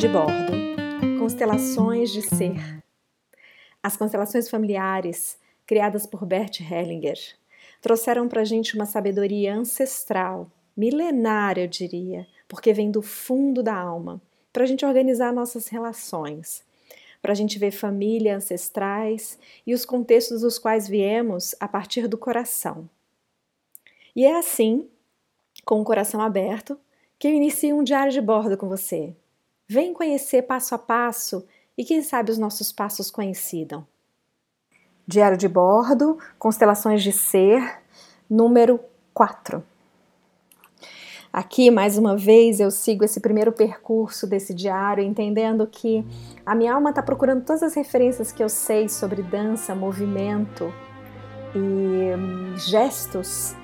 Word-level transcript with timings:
de 0.00 0.08
bordo. 0.08 0.52
Constelações 1.18 2.10
de 2.10 2.22
ser. 2.22 2.82
As 3.82 3.98
constelações 3.98 4.48
familiares, 4.48 5.38
criadas 5.66 6.06
por 6.06 6.24
Bert 6.24 6.58
Hellinger, 6.58 7.18
trouxeram 7.82 8.26
para 8.26 8.40
a 8.40 8.44
gente 8.44 8.74
uma 8.74 8.86
sabedoria 8.86 9.54
ancestral, 9.54 10.50
milenária, 10.74 11.64
eu 11.64 11.68
diria, 11.68 12.26
porque 12.48 12.72
vem 12.72 12.90
do 12.90 13.02
fundo 13.02 13.62
da 13.62 13.74
alma, 13.74 14.22
para 14.50 14.62
a 14.64 14.66
gente 14.66 14.86
organizar 14.86 15.34
nossas 15.34 15.68
relações, 15.68 16.64
para 17.20 17.32
a 17.32 17.36
gente 17.36 17.58
ver 17.58 17.70
família, 17.70 18.34
ancestrais 18.34 19.38
e 19.66 19.74
os 19.74 19.84
contextos 19.84 20.40
dos 20.40 20.58
quais 20.58 20.88
viemos 20.88 21.54
a 21.60 21.68
partir 21.68 22.08
do 22.08 22.16
coração. 22.16 22.88
E 24.16 24.24
é 24.24 24.38
assim, 24.38 24.88
com 25.62 25.78
o 25.78 25.84
coração 25.84 26.22
aberto, 26.22 26.80
que 27.18 27.28
eu 27.28 27.34
inicio 27.34 27.76
um 27.76 27.84
diário 27.84 28.10
de 28.10 28.20
bordo 28.22 28.56
com 28.56 28.66
você. 28.66 29.14
Vem 29.72 29.94
conhecer 29.94 30.42
passo 30.42 30.74
a 30.74 30.78
passo 30.78 31.46
e 31.78 31.84
quem 31.84 32.02
sabe 32.02 32.32
os 32.32 32.38
nossos 32.38 32.72
passos 32.72 33.08
coincidam. 33.08 33.86
Diário 35.06 35.36
de 35.36 35.46
bordo, 35.46 36.18
constelações 36.40 37.04
de 37.04 37.12
ser, 37.12 37.78
número 38.28 38.80
4. 39.14 39.62
Aqui, 41.32 41.70
mais 41.70 41.96
uma 41.96 42.16
vez, 42.16 42.58
eu 42.58 42.68
sigo 42.68 43.04
esse 43.04 43.20
primeiro 43.20 43.52
percurso 43.52 44.26
desse 44.26 44.52
diário, 44.52 45.04
entendendo 45.04 45.64
que 45.68 46.04
a 46.44 46.52
minha 46.52 46.74
alma 46.74 46.90
está 46.90 47.00
procurando 47.00 47.44
todas 47.44 47.62
as 47.62 47.74
referências 47.74 48.32
que 48.32 48.42
eu 48.42 48.48
sei 48.48 48.88
sobre 48.88 49.22
dança, 49.22 49.72
movimento 49.72 50.74
e 51.54 52.16
hum, 52.16 52.56
gestos 52.56 53.54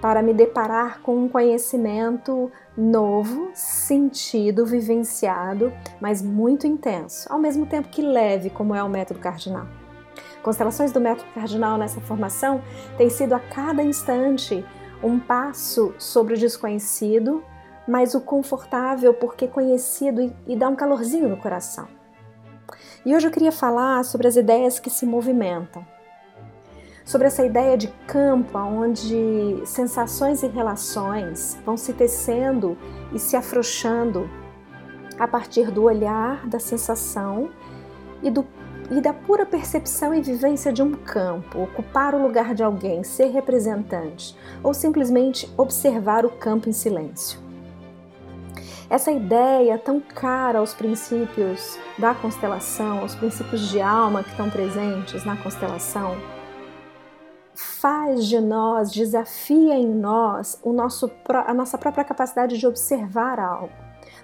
para 0.00 0.22
me 0.22 0.34
deparar 0.34 1.00
com 1.00 1.16
um 1.16 1.28
conhecimento 1.28 2.50
novo, 2.76 3.50
sentido, 3.54 4.66
vivenciado, 4.66 5.72
mas 6.00 6.20
muito 6.22 6.66
intenso, 6.66 7.26
ao 7.32 7.38
mesmo 7.38 7.66
tempo 7.66 7.88
que 7.88 8.02
leve, 8.02 8.50
como 8.50 8.74
é 8.74 8.82
o 8.82 8.88
método 8.88 9.20
cardinal. 9.20 9.66
Constelações 10.42 10.92
do 10.92 11.00
método 11.00 11.28
cardinal 11.34 11.78
nessa 11.78 12.00
formação 12.00 12.62
têm 12.96 13.10
sido 13.10 13.34
a 13.34 13.40
cada 13.40 13.82
instante 13.82 14.64
um 15.02 15.18
passo 15.18 15.94
sobre 15.98 16.34
o 16.34 16.38
desconhecido, 16.38 17.42
mas 17.86 18.14
o 18.14 18.20
confortável 18.20 19.14
porque 19.14 19.48
conhecido 19.48 20.32
e, 20.46 20.56
dá 20.56 20.68
um 20.68 20.76
calorzinho 20.76 21.28
no 21.28 21.36
coração. 21.36 21.88
E 23.04 23.14
hoje 23.14 23.26
eu 23.26 23.30
queria 23.30 23.52
falar 23.52 24.04
sobre 24.04 24.26
as 24.26 24.36
ideias 24.36 24.78
que 24.78 24.90
se 24.90 25.06
movimentam 25.06 25.86
sobre 27.06 27.28
essa 27.28 27.46
ideia 27.46 27.78
de 27.78 27.86
campo, 28.08 28.58
onde 28.58 29.62
sensações 29.64 30.42
e 30.42 30.48
relações 30.48 31.56
vão 31.64 31.76
se 31.76 31.92
tecendo 31.92 32.76
e 33.12 33.18
se 33.18 33.36
afrouxando 33.36 34.28
a 35.16 35.28
partir 35.28 35.70
do 35.70 35.84
olhar, 35.84 36.46
da 36.48 36.58
sensação 36.58 37.48
e, 38.20 38.28
do, 38.28 38.44
e 38.90 39.00
da 39.00 39.14
pura 39.14 39.46
percepção 39.46 40.12
e 40.12 40.20
vivência 40.20 40.72
de 40.72 40.82
um 40.82 40.92
campo, 40.92 41.62
ocupar 41.62 42.12
o 42.12 42.20
lugar 42.20 42.52
de 42.54 42.64
alguém, 42.64 43.04
ser 43.04 43.26
representante 43.26 44.36
ou 44.60 44.74
simplesmente 44.74 45.48
observar 45.56 46.26
o 46.26 46.30
campo 46.30 46.68
em 46.68 46.72
silêncio. 46.72 47.38
Essa 48.90 49.12
ideia 49.12 49.78
tão 49.78 50.00
cara 50.00 50.58
aos 50.58 50.74
princípios 50.74 51.78
da 51.98 52.14
constelação, 52.14 53.00
aos 53.00 53.14
princípios 53.14 53.68
de 53.68 53.80
alma 53.80 54.24
que 54.24 54.30
estão 54.30 54.50
presentes 54.50 55.24
na 55.24 55.36
constelação, 55.36 56.16
faz 57.86 58.26
de 58.26 58.40
nós, 58.40 58.90
desafia 58.90 59.76
em 59.76 59.86
nós 59.86 60.58
o 60.64 60.72
nosso, 60.72 61.08
a 61.46 61.54
nossa 61.54 61.78
própria 61.78 62.02
capacidade 62.02 62.58
de 62.58 62.66
observar 62.66 63.38
algo. 63.38 63.70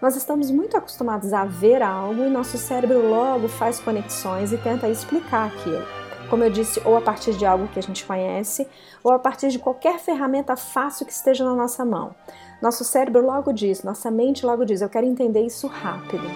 Nós 0.00 0.16
estamos 0.16 0.50
muito 0.50 0.78
acostumados 0.78 1.34
a 1.34 1.44
ver 1.44 1.82
algo 1.82 2.24
e 2.24 2.30
nosso 2.30 2.56
cérebro 2.56 3.06
logo 3.06 3.48
faz 3.48 3.78
conexões 3.78 4.50
e 4.50 4.56
tenta 4.56 4.88
explicar 4.88 5.48
aquilo. 5.48 5.84
Como 6.30 6.42
eu 6.42 6.48
disse, 6.48 6.80
ou 6.86 6.96
a 6.96 7.02
partir 7.02 7.34
de 7.34 7.44
algo 7.44 7.68
que 7.68 7.78
a 7.78 7.82
gente 7.82 8.02
conhece, 8.06 8.66
ou 9.04 9.12
a 9.12 9.18
partir 9.18 9.48
de 9.48 9.58
qualquer 9.58 9.98
ferramenta 9.98 10.56
fácil 10.56 11.04
que 11.04 11.12
esteja 11.12 11.44
na 11.44 11.54
nossa 11.54 11.84
mão. 11.84 12.14
Nosso 12.62 12.82
cérebro 12.82 13.26
logo 13.26 13.52
diz, 13.52 13.82
nossa 13.82 14.10
mente 14.10 14.46
logo 14.46 14.64
diz, 14.64 14.80
eu 14.80 14.88
quero 14.88 15.04
entender 15.04 15.44
isso 15.44 15.66
rápido. 15.66 16.26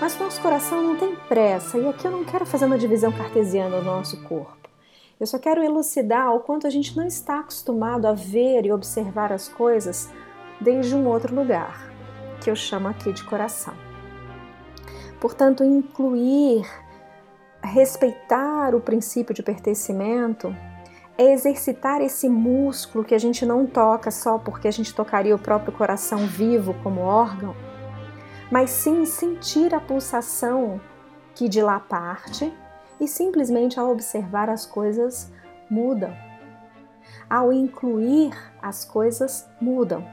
Mas 0.00 0.18
nosso 0.18 0.40
coração 0.40 0.82
não 0.82 0.96
tem 0.96 1.14
pressa, 1.28 1.76
e 1.76 1.86
aqui 1.86 2.06
eu 2.06 2.10
não 2.10 2.24
quero 2.24 2.46
fazer 2.46 2.64
uma 2.64 2.78
divisão 2.78 3.12
cartesiana 3.12 3.76
do 3.76 3.84
nosso 3.84 4.22
corpo. 4.22 4.59
Eu 5.20 5.26
só 5.26 5.38
quero 5.38 5.62
elucidar 5.62 6.34
o 6.34 6.40
quanto 6.40 6.66
a 6.66 6.70
gente 6.70 6.96
não 6.96 7.06
está 7.06 7.40
acostumado 7.40 8.06
a 8.06 8.14
ver 8.14 8.64
e 8.64 8.72
observar 8.72 9.30
as 9.30 9.48
coisas 9.48 10.08
desde 10.58 10.94
um 10.94 11.06
outro 11.06 11.34
lugar, 11.34 11.92
que 12.42 12.50
eu 12.50 12.56
chamo 12.56 12.88
aqui 12.88 13.12
de 13.12 13.22
coração. 13.24 13.74
Portanto, 15.20 15.62
incluir, 15.62 16.66
respeitar 17.62 18.74
o 18.74 18.80
princípio 18.80 19.34
de 19.34 19.42
pertencimento 19.42 20.56
é 21.18 21.34
exercitar 21.34 22.00
esse 22.00 22.26
músculo 22.26 23.04
que 23.04 23.14
a 23.14 23.18
gente 23.18 23.44
não 23.44 23.66
toca 23.66 24.10
só 24.10 24.38
porque 24.38 24.68
a 24.68 24.72
gente 24.72 24.94
tocaria 24.94 25.34
o 25.34 25.38
próprio 25.38 25.70
coração 25.70 26.26
vivo 26.26 26.74
como 26.82 27.02
órgão, 27.02 27.54
mas 28.50 28.70
sim 28.70 29.04
sentir 29.04 29.74
a 29.74 29.80
pulsação 29.80 30.80
que 31.34 31.46
de 31.46 31.60
lá 31.60 31.78
parte 31.78 32.50
e 33.00 33.08
simplesmente 33.08 33.80
ao 33.80 33.90
observar 33.90 34.50
as 34.50 34.66
coisas 34.66 35.32
mudam. 35.70 36.14
Ao 37.28 37.52
incluir 37.52 38.36
as 38.60 38.84
coisas 38.84 39.48
mudam. 39.60 40.04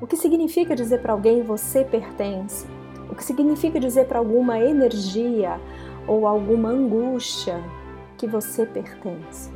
O 0.00 0.06
que 0.06 0.16
significa 0.16 0.76
dizer 0.76 1.00
para 1.00 1.12
alguém 1.12 1.42
você 1.42 1.84
pertence? 1.84 2.66
O 3.10 3.14
que 3.14 3.24
significa 3.24 3.80
dizer 3.80 4.06
para 4.06 4.18
alguma 4.18 4.58
energia 4.58 5.60
ou 6.06 6.26
alguma 6.26 6.68
angústia 6.68 7.62
que 8.18 8.26
você 8.26 8.66
pertence? 8.66 9.50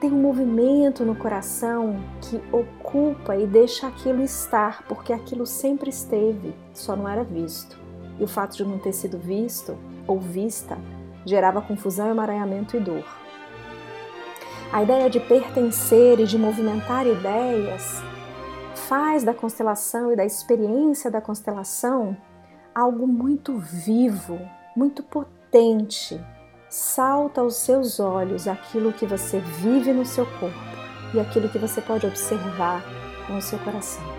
Tem 0.00 0.12
um 0.12 0.20
movimento 0.20 1.04
no 1.04 1.14
coração 1.14 2.02
que 2.20 2.42
ocupa 2.50 3.36
e 3.36 3.46
deixa 3.46 3.86
aquilo 3.86 4.20
estar, 4.20 4.82
porque 4.88 5.12
aquilo 5.12 5.46
sempre 5.46 5.90
esteve, 5.90 6.52
só 6.74 6.96
não 6.96 7.08
era 7.08 7.22
visto. 7.22 7.78
E 8.18 8.24
o 8.24 8.26
fato 8.26 8.56
de 8.56 8.64
não 8.64 8.80
ter 8.80 8.92
sido 8.92 9.16
visto 9.16 9.78
ou 10.06 10.18
vista 10.18 10.76
gerava 11.24 11.62
confusão, 11.62 12.10
emaranhamento 12.10 12.76
e 12.76 12.80
dor. 12.80 13.04
A 14.72 14.82
ideia 14.82 15.08
de 15.10 15.20
pertencer 15.20 16.18
e 16.18 16.26
de 16.26 16.38
movimentar 16.38 17.06
ideias 17.06 18.02
faz 18.74 19.22
da 19.22 19.34
constelação 19.34 20.12
e 20.12 20.16
da 20.16 20.24
experiência 20.24 21.10
da 21.10 21.20
constelação 21.20 22.16
algo 22.74 23.06
muito 23.06 23.58
vivo, 23.58 24.38
muito 24.74 25.02
potente. 25.02 26.18
Salta 26.70 27.42
aos 27.42 27.56
seus 27.56 28.00
olhos 28.00 28.48
aquilo 28.48 28.92
que 28.94 29.04
você 29.04 29.38
vive 29.38 29.92
no 29.92 30.06
seu 30.06 30.24
corpo 30.24 30.56
e 31.14 31.20
aquilo 31.20 31.50
que 31.50 31.58
você 31.58 31.82
pode 31.82 32.06
observar 32.06 32.82
com 33.26 33.36
o 33.36 33.42
seu 33.42 33.58
coração. 33.58 34.11